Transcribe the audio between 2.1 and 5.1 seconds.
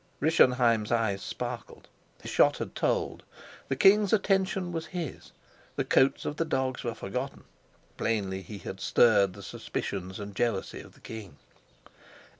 His shot had told: the king's attention was